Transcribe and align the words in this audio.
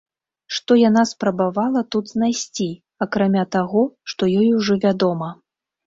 Што 0.57 0.77
яна 0.89 1.03
спрабавала 1.09 1.85
тут 1.97 2.05
знайсці, 2.15 2.69
акрамя 3.09 3.47
таго, 3.61 3.87
што 4.13 4.35
ёй 4.41 4.53
ўжо 4.59 4.73
вядома? 4.85 5.29